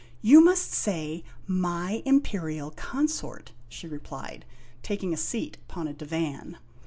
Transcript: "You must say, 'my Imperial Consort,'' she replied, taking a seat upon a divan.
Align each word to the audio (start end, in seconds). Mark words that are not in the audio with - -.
"You 0.23 0.43
must 0.43 0.71
say, 0.71 1.23
'my 1.45 2.01
Imperial 2.07 2.71
Consort,'' 2.71 3.51
she 3.69 3.85
replied, 3.87 4.45
taking 4.81 5.13
a 5.13 5.15
seat 5.17 5.57
upon 5.69 5.87
a 5.87 5.93
divan. 5.93 6.57